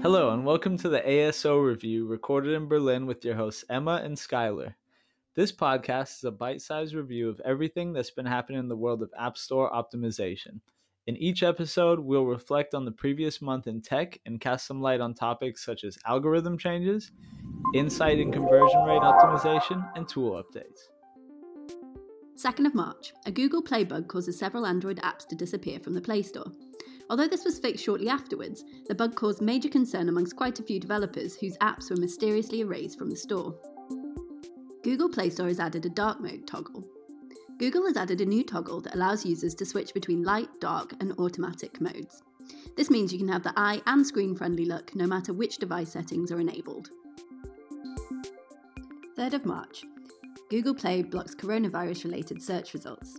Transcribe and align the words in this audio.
Hello, 0.00 0.30
and 0.30 0.46
welcome 0.46 0.78
to 0.78 0.88
the 0.88 1.00
ASO 1.00 1.60
review 1.60 2.06
recorded 2.06 2.54
in 2.54 2.68
Berlin 2.68 3.04
with 3.04 3.24
your 3.24 3.34
hosts 3.34 3.64
Emma 3.68 4.00
and 4.04 4.16
Skylar. 4.16 4.74
This 5.34 5.50
podcast 5.50 6.18
is 6.18 6.24
a 6.24 6.30
bite 6.30 6.62
sized 6.62 6.94
review 6.94 7.28
of 7.28 7.40
everything 7.44 7.92
that's 7.92 8.12
been 8.12 8.24
happening 8.24 8.60
in 8.60 8.68
the 8.68 8.76
world 8.76 9.02
of 9.02 9.10
App 9.18 9.36
Store 9.36 9.68
optimization. 9.72 10.60
In 11.08 11.16
each 11.16 11.42
episode, 11.42 11.98
we'll 11.98 12.26
reflect 12.26 12.74
on 12.74 12.84
the 12.84 12.92
previous 12.92 13.42
month 13.42 13.66
in 13.66 13.82
tech 13.82 14.20
and 14.24 14.40
cast 14.40 14.68
some 14.68 14.80
light 14.80 15.00
on 15.00 15.14
topics 15.14 15.64
such 15.64 15.82
as 15.82 15.98
algorithm 16.06 16.56
changes, 16.56 17.10
insight 17.74 18.20
and 18.20 18.32
conversion 18.32 18.84
rate 18.84 19.02
optimization, 19.02 19.84
and 19.96 20.08
tool 20.08 20.40
updates. 20.40 20.78
2nd 22.36 22.66
of 22.66 22.74
March, 22.74 23.12
a 23.26 23.32
Google 23.32 23.62
Play 23.62 23.82
bug 23.82 24.06
causes 24.06 24.38
several 24.38 24.64
Android 24.64 24.98
apps 24.98 25.26
to 25.26 25.34
disappear 25.34 25.80
from 25.80 25.94
the 25.94 26.00
Play 26.00 26.22
Store. 26.22 26.52
Although 27.10 27.28
this 27.28 27.44
was 27.44 27.58
fixed 27.58 27.84
shortly 27.84 28.08
afterwards, 28.08 28.64
the 28.86 28.94
bug 28.94 29.14
caused 29.14 29.40
major 29.40 29.68
concern 29.68 30.08
amongst 30.08 30.36
quite 30.36 30.58
a 30.58 30.62
few 30.62 30.78
developers 30.78 31.36
whose 31.36 31.56
apps 31.58 31.90
were 31.90 31.96
mysteriously 31.96 32.60
erased 32.60 32.98
from 32.98 33.08
the 33.08 33.16
store. 33.16 33.54
Google 34.84 35.08
Play 35.08 35.30
Store 35.30 35.48
has 35.48 35.60
added 35.60 35.86
a 35.86 35.90
dark 35.90 36.20
mode 36.20 36.46
toggle. 36.46 36.84
Google 37.58 37.86
has 37.86 37.96
added 37.96 38.20
a 38.20 38.26
new 38.26 38.44
toggle 38.44 38.80
that 38.82 38.94
allows 38.94 39.26
users 39.26 39.54
to 39.56 39.66
switch 39.66 39.92
between 39.92 40.22
light, 40.22 40.48
dark, 40.60 40.94
and 41.00 41.12
automatic 41.18 41.80
modes. 41.80 42.22
This 42.76 42.90
means 42.90 43.12
you 43.12 43.18
can 43.18 43.28
have 43.28 43.42
the 43.42 43.52
eye 43.56 43.82
and 43.86 44.06
screen 44.06 44.34
friendly 44.34 44.64
look 44.64 44.94
no 44.94 45.06
matter 45.06 45.32
which 45.32 45.58
device 45.58 45.90
settings 45.90 46.30
are 46.30 46.40
enabled. 46.40 46.90
3rd 49.16 49.34
of 49.34 49.46
March, 49.46 49.82
Google 50.48 50.74
Play 50.74 51.02
blocks 51.02 51.34
coronavirus 51.34 52.04
related 52.04 52.40
search 52.40 52.72
results. 52.72 53.18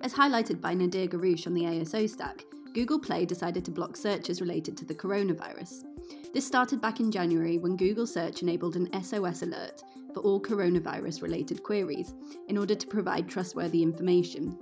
As 0.00 0.14
highlighted 0.14 0.60
by 0.60 0.74
Nadir 0.74 1.08
Garouche 1.08 1.46
on 1.46 1.54
the 1.54 1.64
ASO 1.64 2.08
stack, 2.08 2.44
Google 2.74 2.98
Play 2.98 3.24
decided 3.24 3.64
to 3.64 3.70
block 3.70 3.96
searches 3.96 4.40
related 4.40 4.76
to 4.76 4.84
the 4.84 4.94
coronavirus. 4.94 5.84
This 6.32 6.46
started 6.46 6.80
back 6.80 7.00
in 7.00 7.10
January 7.10 7.58
when 7.58 7.76
Google 7.76 8.06
Search 8.06 8.42
enabled 8.42 8.76
an 8.76 9.02
SOS 9.02 9.42
alert 9.42 9.82
for 10.14 10.20
all 10.20 10.40
coronavirus 10.40 11.22
related 11.22 11.62
queries 11.62 12.14
in 12.48 12.56
order 12.56 12.74
to 12.74 12.86
provide 12.86 13.28
trustworthy 13.28 13.82
information. 13.82 14.56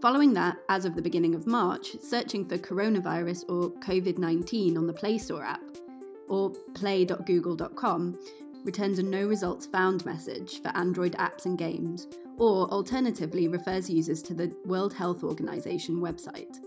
Following 0.00 0.32
that, 0.34 0.58
as 0.68 0.84
of 0.84 0.94
the 0.94 1.02
beginning 1.02 1.34
of 1.34 1.46
March, 1.46 1.96
searching 2.00 2.44
for 2.44 2.58
coronavirus 2.58 3.44
or 3.48 3.70
COVID 3.80 4.18
19 4.18 4.76
on 4.76 4.86
the 4.86 4.92
Play 4.92 5.18
Store 5.18 5.44
app 5.44 5.62
or 6.28 6.50
play.google.com 6.74 8.18
returns 8.64 8.98
a 8.98 9.02
no 9.02 9.26
results 9.26 9.66
found 9.66 10.04
message 10.06 10.62
for 10.62 10.68
Android 10.76 11.12
apps 11.12 11.44
and 11.44 11.58
games, 11.58 12.06
or 12.38 12.68
alternatively 12.70 13.46
refers 13.48 13.90
users 13.90 14.22
to 14.22 14.34
the 14.34 14.54
World 14.64 14.94
Health 14.94 15.22
Organization 15.22 15.96
website. 15.96 16.63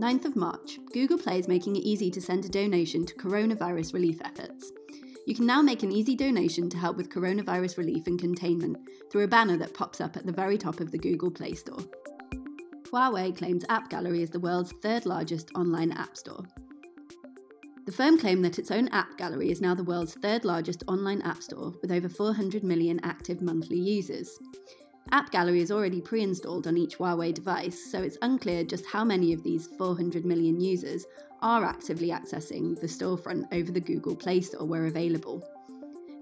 9th 0.00 0.26
of 0.26 0.36
March, 0.36 0.78
Google 0.92 1.16
Play 1.16 1.38
is 1.38 1.48
making 1.48 1.76
it 1.76 1.82
easy 1.82 2.10
to 2.10 2.20
send 2.20 2.44
a 2.44 2.50
donation 2.50 3.06
to 3.06 3.14
coronavirus 3.14 3.94
relief 3.94 4.20
efforts. 4.22 4.70
You 5.26 5.34
can 5.34 5.46
now 5.46 5.62
make 5.62 5.82
an 5.82 5.90
easy 5.90 6.14
donation 6.14 6.68
to 6.68 6.76
help 6.76 6.98
with 6.98 7.08
coronavirus 7.08 7.78
relief 7.78 8.06
and 8.06 8.18
containment 8.18 8.76
through 9.10 9.24
a 9.24 9.28
banner 9.28 9.56
that 9.56 9.72
pops 9.72 10.02
up 10.02 10.14
at 10.14 10.26
the 10.26 10.32
very 10.32 10.58
top 10.58 10.80
of 10.80 10.90
the 10.90 10.98
Google 10.98 11.30
Play 11.30 11.54
Store. 11.54 11.80
Huawei 12.92 13.34
claims 13.34 13.64
App 13.70 13.88
Gallery 13.88 14.22
is 14.22 14.28
the 14.28 14.38
world's 14.38 14.72
third 14.82 15.06
largest 15.06 15.50
online 15.54 15.92
app 15.92 16.14
store. 16.14 16.44
The 17.86 17.92
firm 17.92 18.18
claimed 18.18 18.44
that 18.44 18.58
its 18.58 18.70
own 18.72 18.88
app 18.88 19.16
gallery 19.16 19.50
is 19.50 19.60
now 19.60 19.72
the 19.72 19.84
world's 19.84 20.14
third 20.14 20.44
largest 20.44 20.82
online 20.88 21.22
app 21.22 21.40
store 21.40 21.72
with 21.80 21.92
over 21.92 22.08
400 22.08 22.64
million 22.64 22.98
active 23.04 23.40
monthly 23.40 23.78
users. 23.78 24.38
App 25.12 25.30
Gallery 25.30 25.60
is 25.60 25.70
already 25.70 26.00
pre 26.00 26.22
installed 26.22 26.66
on 26.66 26.76
each 26.76 26.98
Huawei 26.98 27.32
device, 27.32 27.90
so 27.90 28.02
it's 28.02 28.18
unclear 28.22 28.64
just 28.64 28.86
how 28.86 29.04
many 29.04 29.32
of 29.32 29.42
these 29.44 29.68
400 29.78 30.24
million 30.24 30.60
users 30.60 31.06
are 31.42 31.64
actively 31.64 32.08
accessing 32.08 32.78
the 32.80 32.88
storefront 32.88 33.46
over 33.52 33.70
the 33.70 33.80
Google 33.80 34.16
Play 34.16 34.40
Store 34.40 34.66
where 34.66 34.86
available. 34.86 35.46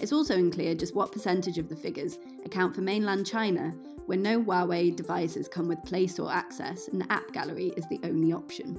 It's 0.00 0.12
also 0.12 0.34
unclear 0.34 0.75
just 0.75 0.94
what 0.94 1.12
percentage 1.12 1.56
of 1.56 1.71
the 1.71 1.77
figures 1.77 2.19
account 2.44 2.75
for 2.75 2.83
mainland 2.83 3.27
China, 3.27 3.71
where 4.05 4.19
no 4.19 4.43
Huawei 4.43 4.94
devices 4.94 5.49
come 5.49 5.67
with 5.67 5.83
Play 5.84 6.06
Store 6.06 6.31
access 6.31 6.89
and 6.89 7.00
the 7.00 7.11
App 7.11 7.33
Gallery 7.33 7.73
is 7.78 7.89
the 7.89 8.00
only 8.05 8.34
option. 8.34 8.78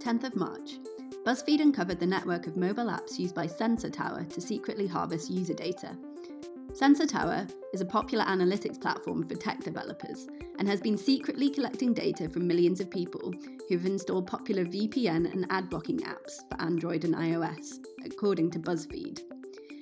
10th 0.00 0.24
of 0.24 0.36
March. 0.36 0.78
BuzzFeed 1.24 1.60
uncovered 1.60 1.98
the 1.98 2.06
network 2.06 2.46
of 2.46 2.56
mobile 2.56 2.86
apps 2.86 3.18
used 3.18 3.34
by 3.34 3.46
Sensor 3.46 3.90
Tower 3.90 4.24
to 4.24 4.40
secretly 4.40 4.86
harvest 4.86 5.30
user 5.30 5.54
data. 5.54 5.96
Sensor 6.78 7.08
Tower 7.08 7.44
is 7.72 7.80
a 7.80 7.84
popular 7.84 8.24
analytics 8.26 8.80
platform 8.80 9.28
for 9.28 9.34
tech 9.34 9.58
developers 9.64 10.28
and 10.60 10.68
has 10.68 10.80
been 10.80 10.96
secretly 10.96 11.50
collecting 11.50 11.92
data 11.92 12.28
from 12.28 12.46
millions 12.46 12.78
of 12.78 12.88
people 12.88 13.34
who've 13.68 13.84
installed 13.84 14.28
popular 14.28 14.64
VPN 14.64 15.32
and 15.32 15.44
ad 15.50 15.68
blocking 15.68 15.98
apps 16.02 16.38
for 16.48 16.60
Android 16.60 17.02
and 17.02 17.16
iOS, 17.16 17.84
according 18.04 18.52
to 18.52 18.60
BuzzFeed. 18.60 19.22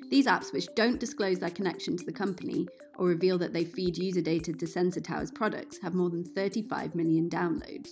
These 0.08 0.26
apps, 0.26 0.54
which 0.54 0.74
don't 0.74 0.98
disclose 0.98 1.38
their 1.38 1.50
connection 1.50 1.98
to 1.98 2.04
the 2.06 2.12
company 2.12 2.66
or 2.96 3.08
reveal 3.08 3.36
that 3.38 3.52
they 3.52 3.66
feed 3.66 3.98
user 3.98 4.22
data 4.22 4.54
to 4.54 4.66
Sensor 4.66 5.02
Tower's 5.02 5.30
products, 5.30 5.78
have 5.82 5.92
more 5.92 6.08
than 6.08 6.24
35 6.24 6.94
million 6.94 7.28
downloads. 7.28 7.90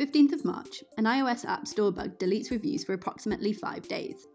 15th 0.00 0.32
of 0.32 0.44
March, 0.44 0.82
an 0.96 1.04
iOS 1.04 1.44
app 1.44 1.68
store 1.68 1.92
bug 1.92 2.18
deletes 2.18 2.50
reviews 2.50 2.82
for 2.82 2.94
approximately 2.94 3.52
five 3.52 3.86
days. 3.86 4.26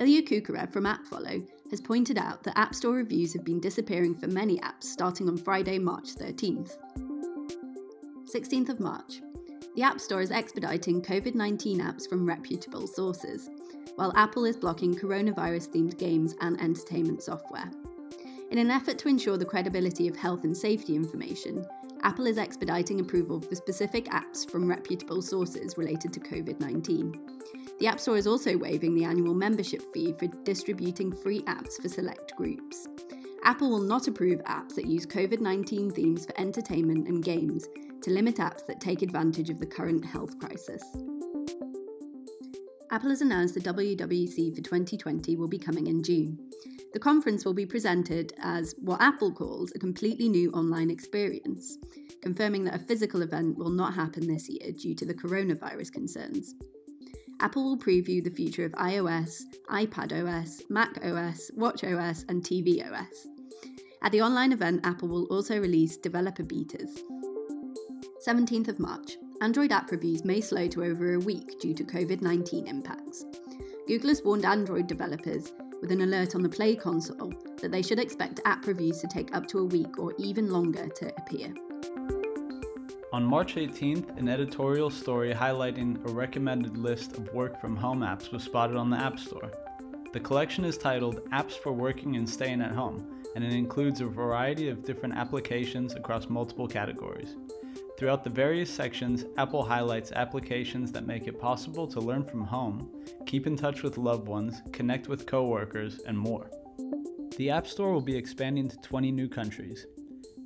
Ilya 0.00 0.22
Kukharev 0.22 0.70
from 0.70 0.84
AppFollow 0.84 1.46
has 1.70 1.80
pointed 1.80 2.18
out 2.18 2.42
that 2.42 2.58
App 2.58 2.74
Store 2.74 2.94
reviews 2.94 3.32
have 3.32 3.44
been 3.44 3.60
disappearing 3.60 4.14
for 4.14 4.26
many 4.26 4.58
apps 4.58 4.84
starting 4.84 5.28
on 5.28 5.36
Friday, 5.36 5.78
March 5.78 6.14
13th. 6.16 6.76
16th 8.24 8.68
of 8.70 8.80
March. 8.80 9.20
The 9.76 9.82
App 9.82 10.00
Store 10.00 10.20
is 10.20 10.32
expediting 10.32 11.00
COVID 11.00 11.36
19 11.36 11.78
apps 11.80 12.08
from 12.08 12.26
reputable 12.26 12.88
sources, 12.88 13.48
while 13.94 14.12
Apple 14.16 14.44
is 14.44 14.56
blocking 14.56 14.96
coronavirus 14.96 15.68
themed 15.70 15.96
games 15.96 16.34
and 16.40 16.60
entertainment 16.60 17.22
software. 17.22 17.70
In 18.50 18.58
an 18.58 18.70
effort 18.70 18.98
to 18.98 19.08
ensure 19.08 19.36
the 19.36 19.44
credibility 19.44 20.08
of 20.08 20.16
health 20.16 20.42
and 20.42 20.56
safety 20.56 20.96
information, 20.96 21.64
Apple 22.04 22.26
is 22.26 22.36
expediting 22.36 23.00
approval 23.00 23.40
for 23.40 23.54
specific 23.54 24.04
apps 24.06 24.48
from 24.48 24.68
reputable 24.68 25.22
sources 25.22 25.78
related 25.78 26.12
to 26.12 26.20
COVID 26.20 26.60
19. 26.60 27.18
The 27.80 27.86
App 27.86 27.98
Store 27.98 28.18
is 28.18 28.26
also 28.26 28.58
waiving 28.58 28.94
the 28.94 29.04
annual 29.04 29.32
membership 29.32 29.82
fee 29.92 30.12
for 30.12 30.26
distributing 30.44 31.10
free 31.10 31.40
apps 31.44 31.80
for 31.80 31.88
select 31.88 32.36
groups. 32.36 32.88
Apple 33.44 33.70
will 33.70 33.80
not 33.80 34.06
approve 34.06 34.40
apps 34.44 34.74
that 34.74 34.86
use 34.86 35.06
COVID 35.06 35.40
19 35.40 35.90
themes 35.92 36.26
for 36.26 36.38
entertainment 36.38 37.08
and 37.08 37.24
games 37.24 37.66
to 38.02 38.10
limit 38.10 38.36
apps 38.36 38.66
that 38.66 38.82
take 38.82 39.00
advantage 39.00 39.48
of 39.48 39.58
the 39.58 39.66
current 39.66 40.04
health 40.04 40.38
crisis. 40.38 40.82
Apple 42.90 43.10
has 43.10 43.22
announced 43.22 43.54
the 43.54 43.60
WWDC 43.60 44.54
for 44.54 44.60
2020 44.60 45.36
will 45.36 45.48
be 45.48 45.58
coming 45.58 45.86
in 45.86 46.02
June. 46.02 46.38
The 46.94 47.00
conference 47.00 47.44
will 47.44 47.54
be 47.54 47.66
presented 47.66 48.32
as 48.38 48.76
what 48.78 49.02
Apple 49.02 49.32
calls 49.32 49.72
a 49.74 49.80
completely 49.80 50.28
new 50.28 50.52
online 50.52 50.90
experience, 50.90 51.76
confirming 52.22 52.62
that 52.64 52.76
a 52.76 52.84
physical 52.84 53.22
event 53.22 53.58
will 53.58 53.70
not 53.70 53.94
happen 53.94 54.28
this 54.28 54.48
year 54.48 54.70
due 54.70 54.94
to 54.94 55.04
the 55.04 55.12
coronavirus 55.12 55.92
concerns. 55.92 56.54
Apple 57.40 57.64
will 57.64 57.76
preview 57.76 58.22
the 58.22 58.30
future 58.30 58.64
of 58.64 58.70
iOS, 58.72 59.42
iPadOS, 59.68 60.70
macOS, 60.70 61.50
watchOS, 61.58 62.24
and 62.28 62.44
tvOS. 62.44 63.26
At 64.02 64.12
the 64.12 64.22
online 64.22 64.52
event, 64.52 64.86
Apple 64.86 65.08
will 65.08 65.24
also 65.24 65.58
release 65.58 65.96
developer 65.96 66.44
betas. 66.44 66.96
17th 68.24 68.68
of 68.68 68.78
March. 68.78 69.16
Android 69.40 69.72
app 69.72 69.90
reviews 69.90 70.24
may 70.24 70.40
slow 70.40 70.68
to 70.68 70.84
over 70.84 71.14
a 71.14 71.18
week 71.18 71.58
due 71.60 71.74
to 71.74 71.82
COVID 71.82 72.22
19 72.22 72.68
impacts. 72.68 73.24
Google 73.88 74.10
has 74.10 74.22
warned 74.22 74.44
Android 74.44 74.86
developers 74.86 75.52
with 75.80 75.90
an 75.90 76.02
alert 76.02 76.34
on 76.34 76.42
the 76.42 76.48
Play 76.48 76.74
console 76.76 77.32
that 77.60 77.70
they 77.70 77.82
should 77.82 77.98
expect 77.98 78.40
app 78.44 78.66
reviews 78.66 79.00
to 79.00 79.06
take 79.06 79.34
up 79.34 79.46
to 79.48 79.58
a 79.58 79.64
week 79.64 79.98
or 79.98 80.14
even 80.18 80.50
longer 80.50 80.88
to 80.88 81.12
appear. 81.16 81.52
On 83.12 83.24
March 83.24 83.54
18th, 83.54 84.18
an 84.18 84.28
editorial 84.28 84.90
story 84.90 85.32
highlighting 85.32 86.04
a 86.04 86.12
recommended 86.12 86.76
list 86.76 87.16
of 87.16 87.32
work 87.32 87.60
from 87.60 87.76
home 87.76 88.00
apps 88.00 88.32
was 88.32 88.42
spotted 88.42 88.76
on 88.76 88.90
the 88.90 88.96
App 88.96 89.18
Store. 89.20 89.52
The 90.12 90.20
collection 90.20 90.64
is 90.64 90.76
titled 90.76 91.20
Apps 91.30 91.52
for 91.52 91.72
Working 91.72 92.16
and 92.16 92.28
Staying 92.28 92.60
at 92.60 92.72
Home, 92.72 93.22
and 93.36 93.44
it 93.44 93.52
includes 93.52 94.00
a 94.00 94.06
variety 94.06 94.68
of 94.68 94.84
different 94.84 95.14
applications 95.14 95.94
across 95.94 96.28
multiple 96.28 96.66
categories. 96.66 97.36
Throughout 98.04 98.22
the 98.22 98.28
various 98.28 98.70
sections, 98.70 99.24
Apple 99.38 99.64
highlights 99.64 100.12
applications 100.12 100.92
that 100.92 101.06
make 101.06 101.26
it 101.26 101.40
possible 101.40 101.86
to 101.86 102.00
learn 102.00 102.22
from 102.22 102.42
home, 102.44 103.02
keep 103.24 103.46
in 103.46 103.56
touch 103.56 103.82
with 103.82 103.96
loved 103.96 104.28
ones, 104.28 104.60
connect 104.72 105.08
with 105.08 105.24
coworkers, 105.24 106.00
and 106.00 106.18
more. 106.18 106.50
The 107.38 107.48
App 107.48 107.66
Store 107.66 107.94
will 107.94 108.02
be 108.02 108.14
expanding 108.14 108.68
to 108.68 108.76
20 108.82 109.10
new 109.10 109.26
countries. 109.26 109.86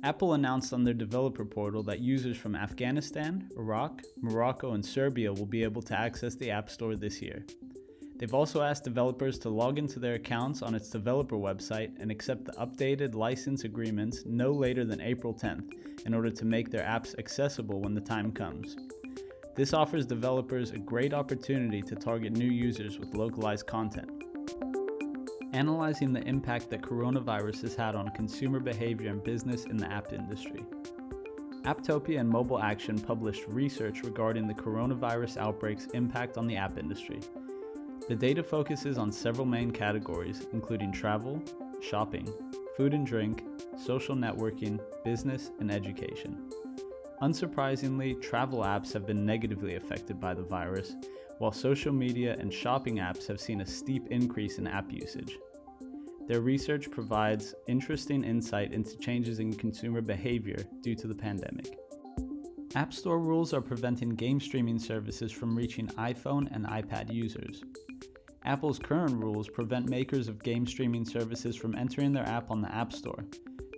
Apple 0.05 0.35
announced 0.35 0.71
on 0.71 0.85
their 0.85 0.93
developer 0.93 1.43
portal 1.43 1.83
that 1.83 1.99
users 1.99 2.37
from 2.37 2.55
Afghanistan, 2.55 3.49
Iraq, 3.57 4.03
Morocco, 4.21 4.71
and 4.71 4.85
Serbia 4.85 5.33
will 5.33 5.45
be 5.45 5.61
able 5.61 5.81
to 5.81 5.99
access 5.99 6.35
the 6.35 6.51
App 6.51 6.69
Store 6.69 6.95
this 6.95 7.21
year. 7.21 7.45
They've 8.19 8.33
also 8.33 8.61
asked 8.61 8.83
developers 8.83 9.39
to 9.39 9.49
log 9.49 9.79
into 9.79 9.97
their 9.97 10.15
accounts 10.15 10.61
on 10.61 10.75
its 10.75 10.89
developer 10.89 11.37
website 11.37 11.97
and 12.01 12.11
accept 12.11 12.43
the 12.43 12.51
updated 12.51 13.15
license 13.15 13.63
agreements 13.63 14.23
no 14.25 14.51
later 14.51 14.83
than 14.83 14.99
April 14.99 15.33
10th 15.33 15.71
in 16.05 16.13
order 16.13 16.29
to 16.29 16.43
make 16.43 16.69
their 16.69 16.83
apps 16.83 17.17
accessible 17.17 17.79
when 17.79 17.93
the 17.93 18.01
time 18.01 18.33
comes. 18.33 18.75
This 19.55 19.73
offers 19.73 20.05
developers 20.05 20.71
a 20.71 20.79
great 20.79 21.13
opportunity 21.13 21.81
to 21.81 21.95
target 21.95 22.33
new 22.33 22.51
users 22.51 22.99
with 22.99 23.15
localized 23.15 23.67
content. 23.67 24.09
Analyzing 25.53 26.11
the 26.11 26.23
impact 26.27 26.69
that 26.71 26.81
coronavirus 26.81 27.61
has 27.61 27.75
had 27.75 27.95
on 27.95 28.09
consumer 28.09 28.59
behavior 28.59 29.11
and 29.11 29.23
business 29.23 29.63
in 29.63 29.77
the 29.77 29.89
app 29.89 30.11
industry. 30.11 30.65
Apptopia 31.63 32.19
and 32.19 32.29
Mobile 32.29 32.59
Action 32.59 32.99
published 32.99 33.45
research 33.47 34.03
regarding 34.03 34.45
the 34.45 34.53
coronavirus 34.53 35.37
outbreak's 35.37 35.87
impact 35.87 36.37
on 36.37 36.47
the 36.47 36.57
app 36.57 36.77
industry. 36.77 37.21
The 38.09 38.15
data 38.15 38.41
focuses 38.41 38.97
on 38.97 39.11
several 39.11 39.45
main 39.45 39.69
categories, 39.69 40.47
including 40.51 40.91
travel, 40.91 41.39
shopping, 41.79 42.27
food 42.75 42.95
and 42.95 43.05
drink, 43.05 43.43
social 43.77 44.15
networking, 44.15 44.79
business, 45.05 45.51
and 45.59 45.71
education. 45.71 46.49
Unsurprisingly, 47.21 48.19
travel 48.19 48.61
apps 48.61 48.91
have 48.93 49.05
been 49.05 49.27
negatively 49.27 49.75
affected 49.75 50.19
by 50.19 50.33
the 50.33 50.41
virus, 50.41 50.95
while 51.37 51.51
social 51.51 51.93
media 51.93 52.35
and 52.39 52.51
shopping 52.51 52.95
apps 52.95 53.27
have 53.27 53.39
seen 53.39 53.61
a 53.61 53.65
steep 53.65 54.07
increase 54.09 54.57
in 54.57 54.65
app 54.65 54.91
usage. 54.91 55.37
Their 56.27 56.41
research 56.41 56.89
provides 56.89 57.53
interesting 57.67 58.23
insight 58.23 58.73
into 58.73 58.97
changes 58.97 59.39
in 59.39 59.53
consumer 59.53 60.01
behavior 60.01 60.65
due 60.81 60.95
to 60.95 61.05
the 61.05 61.13
pandemic. 61.13 61.77
App 62.73 62.91
Store 62.91 63.19
rules 63.19 63.53
are 63.53 63.61
preventing 63.61 64.09
game 64.15 64.39
streaming 64.39 64.79
services 64.79 65.31
from 65.31 65.55
reaching 65.55 65.87
iPhone 65.89 66.47
and 66.55 66.65
iPad 66.65 67.13
users. 67.13 67.63
Apple's 68.45 68.79
current 68.79 69.21
rules 69.21 69.49
prevent 69.49 69.89
makers 69.89 70.27
of 70.27 70.41
game 70.43 70.65
streaming 70.65 71.05
services 71.05 71.55
from 71.55 71.75
entering 71.75 72.13
their 72.13 72.27
app 72.27 72.51
on 72.51 72.61
the 72.61 72.73
App 72.73 72.93
Store. 72.93 73.25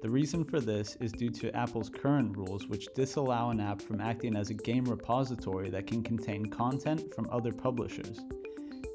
The 0.02 0.10
reason 0.10 0.44
for 0.44 0.60
this 0.60 0.98
is 1.00 1.12
due 1.12 1.30
to 1.30 1.56
Apple's 1.56 1.90
current 1.90 2.38
rules, 2.38 2.68
which 2.68 2.88
disallow 2.96 3.50
an 3.50 3.60
app 3.60 3.82
from 3.82 4.02
acting 4.02 4.36
as 4.36 4.50
a 4.50 4.56
game 4.56 4.86
repository 4.86 5.70
that 5.70 5.88
can 5.88 6.04
contain 6.04 6.46
content 6.46 7.14
from 7.14 7.30
other 7.32 7.52
publishers. 7.52 8.20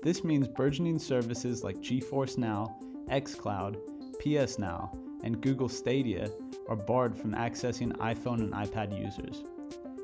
This 0.02 0.24
means 0.24 0.48
burgeoning 0.48 0.98
services 0.98 1.64
like 1.64 1.76
GeForce 1.76 2.38
Now 2.38 2.76
xCloud, 3.08 3.76
PS 4.20 4.58
Now, 4.58 4.90
and 5.22 5.40
Google 5.40 5.68
Stadia 5.68 6.30
are 6.68 6.76
barred 6.76 7.16
from 7.16 7.34
accessing 7.34 7.96
iPhone 7.98 8.40
and 8.40 8.52
iPad 8.52 8.98
users. 8.98 9.44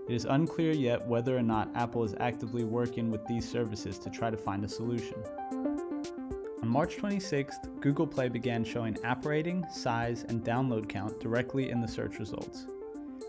It 0.08 0.14
is 0.14 0.24
unclear 0.24 0.72
yet 0.72 1.06
whether 1.06 1.36
or 1.36 1.42
not 1.42 1.70
Apple 1.74 2.04
is 2.04 2.14
actively 2.20 2.64
working 2.64 3.10
with 3.10 3.26
these 3.26 3.48
services 3.48 3.98
to 4.00 4.10
try 4.10 4.30
to 4.30 4.36
find 4.36 4.64
a 4.64 4.68
solution. 4.68 5.22
March 6.72 6.96
26th, 6.96 7.82
Google 7.82 8.06
Play 8.06 8.30
began 8.30 8.64
showing 8.64 8.96
app 9.04 9.26
rating, 9.26 9.62
size, 9.70 10.24
and 10.30 10.42
download 10.42 10.88
count 10.88 11.20
directly 11.20 11.68
in 11.68 11.82
the 11.82 11.86
search 11.86 12.18
results. 12.18 12.64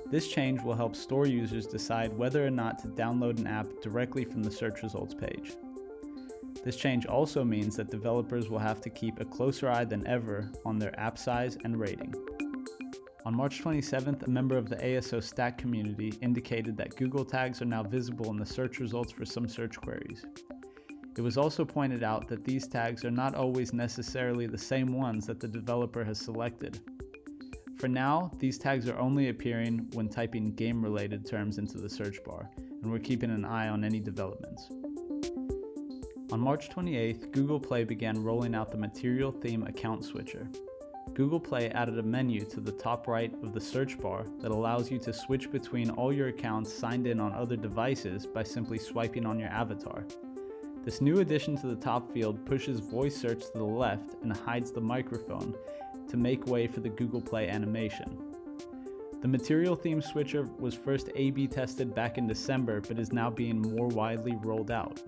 This 0.10 0.30
change 0.30 0.62
will 0.62 0.76
help 0.76 0.96
store 0.96 1.28
users 1.28 1.68
decide 1.68 2.18
whether 2.18 2.48
or 2.48 2.50
not 2.50 2.80
to 2.80 2.88
download 2.88 3.40
an 3.40 3.48
app 3.48 3.68
directly 3.82 4.24
from 4.24 4.44
the 4.44 4.50
search 4.50 4.82
results 4.82 5.14
page. 5.14 5.58
This 6.64 6.78
change 6.78 7.06
also 7.06 7.44
means 7.44 7.76
that 7.76 7.92
developers 7.92 8.50
will 8.50 8.60
have 8.60 8.80
to 8.80 8.90
keep 8.90 9.20
a 9.20 9.26
closer 9.26 9.70
eye 9.70 9.84
than 9.84 10.08
ever 10.08 10.50
on 10.66 10.80
their 10.80 10.98
app 10.98 11.18
size 11.18 11.58
and 11.66 11.78
rating. 11.78 12.16
On 13.26 13.36
March 13.36 13.62
27th, 13.62 14.26
a 14.26 14.30
member 14.30 14.56
of 14.56 14.70
the 14.70 14.78
ASO 14.78 15.22
Stack 15.22 15.58
community 15.58 16.14
indicated 16.22 16.78
that 16.78 16.96
Google 16.96 17.26
tags 17.26 17.62
are 17.62 17.66
now 17.66 17.84
visible 17.84 18.32
in 18.32 18.38
the 18.38 18.46
search 18.46 18.80
results 18.80 19.12
for 19.12 19.26
some 19.26 19.50
search 19.50 19.76
queries. 19.82 20.26
It 21.16 21.22
was 21.22 21.38
also 21.38 21.64
pointed 21.64 22.02
out 22.02 22.28
that 22.30 22.44
these 22.44 22.68
tags 22.68 23.06
are 23.06 23.12
not 23.12 23.36
always 23.36 23.72
necessarily 23.72 24.48
the 24.48 24.58
same 24.58 24.94
ones 24.94 25.28
that 25.28 25.40
the 25.40 25.48
developer 25.48 26.04
has 26.04 26.18
selected. 26.18 26.80
For 27.78 27.88
now, 27.88 28.32
these 28.40 28.58
tags 28.58 28.90
are 28.90 28.98
only 28.98 29.30
appearing 29.30 29.90
when 29.94 30.10
typing 30.10 30.56
game 30.56 30.82
related 30.82 31.28
terms 31.28 31.60
into 31.60 31.78
the 31.78 31.90
search 31.90 32.24
bar, 32.24 32.50
and 32.58 32.92
we're 32.92 32.98
keeping 32.98 33.30
an 33.30 33.46
eye 33.46 33.68
on 33.68 33.84
any 33.84 34.00
developments. 34.00 34.70
On 36.32 36.40
March 36.40 36.70
28th, 36.70 37.32
Google 37.32 37.60
Play 37.60 37.84
began 37.84 38.24
rolling 38.24 38.56
out 38.56 38.72
the 38.72 38.78
Material 38.78 39.32
Theme 39.32 39.68
Account 39.68 40.04
Switcher. 40.04 40.50
Google 41.14 41.40
Play 41.40 41.70
added 41.70 42.00
a 42.00 42.04
menu 42.04 42.44
to 42.46 42.60
the 42.60 42.72
top 42.72 43.08
right 43.08 43.32
of 43.44 43.54
the 43.54 43.62
search 43.62 44.00
bar 44.00 44.26
that 44.40 44.50
allows 44.50 44.90
you 44.90 44.98
to 45.00 45.14
switch 45.14 45.52
between 45.52 45.92
all 45.92 46.12
your 46.12 46.30
accounts 46.30 46.74
signed 46.74 47.06
in 47.06 47.20
on 47.20 47.34
other 47.34 47.56
devices 47.56 48.26
by 48.26 48.42
simply 48.42 48.80
swiping 48.80 49.28
on 49.28 49.38
your 49.38 49.50
avatar. 49.50 50.06
This 50.84 51.00
new 51.00 51.22
addition 51.22 51.56
to 51.58 51.68
the 51.68 51.78
top 51.78 52.12
field 52.12 52.46
pushes 52.46 52.82
voice 52.82 53.16
search 53.16 53.40
to 53.40 53.52
the 53.58 53.64
left 53.64 54.16
and 54.22 54.36
hides 54.36 54.72
the 54.72 54.82
microphone 54.82 55.56
to 56.10 56.18
make 56.18 56.46
way 56.46 56.68
for 56.68 56.82
the 56.82 56.90
Google 56.90 57.22
Play 57.22 57.48
animation. 57.48 58.18
The 59.22 59.30
material 59.30 59.78
theme 59.78 60.02
switcher 60.02 60.44
was 60.60 60.76
first 60.76 61.10
A 61.16 61.32
B 61.32 61.48
tested 61.48 61.96
back 61.96 62.18
in 62.18 62.28
December 62.28 62.82
but 62.82 63.00
is 63.00 63.14
now 63.14 63.30
being 63.30 63.62
more 63.62 63.88
widely 63.88 64.36
rolled 64.42 64.72
out. 64.72 65.02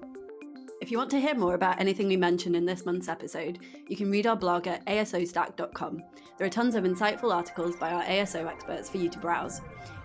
If 0.80 0.92
you 0.92 0.98
want 0.98 1.10
to 1.12 1.20
hear 1.20 1.36
more 1.36 1.56
about 1.56 1.82
anything 1.82 2.08
we 2.08 2.16
mentioned 2.16 2.56
in 2.56 2.66
this 2.66 2.86
month's 2.86 3.10
episode, 3.10 3.60
you 3.90 3.98
can 3.98 4.10
read 4.10 4.28
our 4.28 4.36
blog 4.38 4.68
at 4.68 4.86
asostack.com. 4.86 6.04
There 6.38 6.48
are 6.48 6.50
tons 6.50 6.76
of 6.76 6.86
insightful 6.86 7.34
articles 7.34 7.76
by 7.76 7.92
our 7.92 8.04
ASO 8.04 8.48
experts 8.48 8.90
for 8.90 8.98
you 8.98 9.10
to 9.10 9.20
browse. 9.20 9.60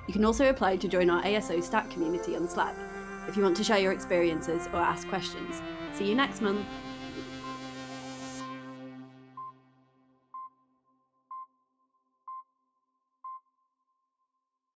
You 0.09 0.15
can 0.15 0.25
also 0.25 0.51
apply 0.51 0.79
to 0.79 0.89
join 0.89 1.11
our 1.11 1.23
ASO 1.23 1.63
Stack 1.63 1.91
community 1.91 2.35
on 2.35 2.49
Slack 2.49 2.75
if 3.29 3.37
you 3.37 3.43
want 3.43 3.57
to 3.57 3.65
share 3.65 3.79
your 3.79 3.93
experiences 3.93 4.69
or 4.73 4.77
ask 4.77 5.09
questions. 5.09 5.61
See 5.93 6.09
you 6.09 6.15
next 6.15 6.41
month! 6.41 6.67